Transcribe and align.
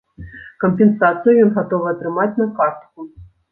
Кампенсацыю 0.63 1.35
ён 1.45 1.53
гатовы 1.59 1.93
атрымаць 1.93 2.33
на 2.43 2.51
картку. 2.59 2.99